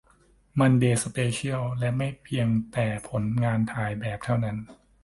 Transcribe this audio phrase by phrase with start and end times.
[0.59, 4.57] มันเดย์ สเปเชียล และไม่เพียงแต่ผลงานถ่ายแบบเท่านั้น